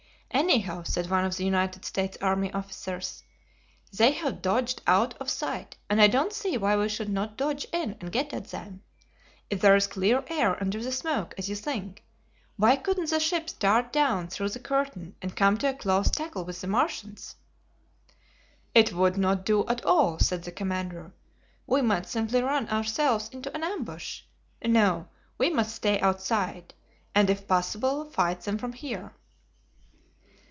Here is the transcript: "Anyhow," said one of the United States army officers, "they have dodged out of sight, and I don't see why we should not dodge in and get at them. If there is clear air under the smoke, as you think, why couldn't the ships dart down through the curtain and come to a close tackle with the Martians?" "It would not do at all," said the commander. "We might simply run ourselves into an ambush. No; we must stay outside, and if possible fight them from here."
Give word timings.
"Anyhow," 0.33 0.83
said 0.83 1.09
one 1.09 1.25
of 1.25 1.35
the 1.35 1.43
United 1.43 1.83
States 1.83 2.17
army 2.21 2.53
officers, 2.53 3.23
"they 3.91 4.11
have 4.13 4.41
dodged 4.41 4.81
out 4.87 5.13
of 5.17 5.29
sight, 5.29 5.75
and 5.89 6.01
I 6.01 6.07
don't 6.07 6.31
see 6.31 6.57
why 6.57 6.77
we 6.77 6.87
should 6.87 7.09
not 7.09 7.35
dodge 7.37 7.67
in 7.73 7.97
and 7.99 8.13
get 8.13 8.31
at 8.33 8.45
them. 8.47 8.81
If 9.49 9.59
there 9.59 9.75
is 9.75 9.87
clear 9.87 10.23
air 10.29 10.57
under 10.61 10.81
the 10.81 10.91
smoke, 10.93 11.33
as 11.37 11.49
you 11.49 11.55
think, 11.57 12.03
why 12.55 12.77
couldn't 12.77 13.09
the 13.09 13.19
ships 13.19 13.51
dart 13.51 13.91
down 13.91 14.29
through 14.29 14.49
the 14.49 14.59
curtain 14.59 15.15
and 15.21 15.35
come 15.35 15.57
to 15.59 15.69
a 15.69 15.73
close 15.73 16.09
tackle 16.09 16.45
with 16.45 16.61
the 16.61 16.67
Martians?" 16.67 17.35
"It 18.73 18.93
would 18.93 19.17
not 19.17 19.45
do 19.45 19.67
at 19.67 19.83
all," 19.83 20.17
said 20.17 20.43
the 20.43 20.51
commander. 20.53 21.11
"We 21.67 21.81
might 21.81 22.05
simply 22.07 22.41
run 22.41 22.69
ourselves 22.69 23.27
into 23.33 23.53
an 23.53 23.65
ambush. 23.65 24.21
No; 24.63 25.07
we 25.37 25.49
must 25.49 25.75
stay 25.75 25.99
outside, 25.99 26.73
and 27.13 27.29
if 27.29 27.49
possible 27.49 28.05
fight 28.09 28.39
them 28.41 28.57
from 28.57 28.71
here." 28.73 29.11